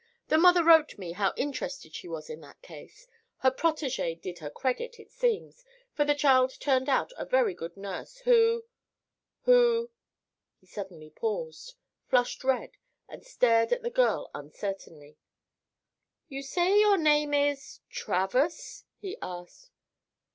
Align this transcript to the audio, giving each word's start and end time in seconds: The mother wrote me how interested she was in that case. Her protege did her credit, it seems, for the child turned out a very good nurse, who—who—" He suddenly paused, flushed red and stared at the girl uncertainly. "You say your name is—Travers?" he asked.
The 0.29 0.37
mother 0.39 0.63
wrote 0.63 0.97
me 0.97 1.11
how 1.11 1.31
interested 1.37 1.93
she 1.93 2.07
was 2.07 2.27
in 2.27 2.41
that 2.41 2.63
case. 2.63 3.07
Her 3.41 3.51
protege 3.51 4.15
did 4.15 4.39
her 4.39 4.49
credit, 4.49 4.99
it 4.99 5.11
seems, 5.11 5.63
for 5.93 6.05
the 6.05 6.15
child 6.15 6.59
turned 6.59 6.89
out 6.89 7.13
a 7.17 7.23
very 7.23 7.53
good 7.53 7.77
nurse, 7.77 8.17
who—who—" 8.25 9.91
He 10.59 10.65
suddenly 10.65 11.11
paused, 11.11 11.75
flushed 12.07 12.43
red 12.43 12.71
and 13.07 13.23
stared 13.23 13.71
at 13.71 13.83
the 13.83 13.91
girl 13.91 14.31
uncertainly. 14.33 15.19
"You 16.27 16.41
say 16.41 16.79
your 16.79 16.97
name 16.97 17.35
is—Travers?" 17.35 18.85
he 18.97 19.19
asked. 19.21 19.69